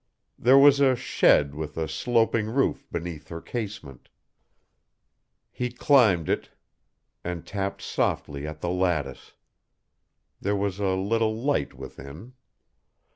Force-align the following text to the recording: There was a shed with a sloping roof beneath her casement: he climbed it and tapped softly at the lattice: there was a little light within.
There 0.39 0.57
was 0.57 0.79
a 0.79 0.95
shed 0.95 1.53
with 1.53 1.77
a 1.77 1.87
sloping 1.87 2.47
roof 2.49 2.87
beneath 2.91 3.27
her 3.27 3.39
casement: 3.39 4.09
he 5.51 5.69
climbed 5.69 6.27
it 6.27 6.49
and 7.23 7.45
tapped 7.45 7.83
softly 7.83 8.47
at 8.47 8.61
the 8.61 8.69
lattice: 8.71 9.33
there 10.41 10.55
was 10.55 10.79
a 10.79 10.95
little 10.95 11.35
light 11.39 11.75
within. 11.75 12.33